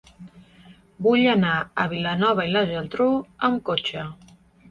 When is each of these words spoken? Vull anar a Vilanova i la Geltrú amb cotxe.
Vull 1.07 1.25
anar 1.33 1.51
a 1.83 1.85
Vilanova 1.91 2.47
i 2.49 2.53
la 2.55 2.65
Geltrú 2.71 3.09
amb 3.49 3.63
cotxe. 3.71 4.07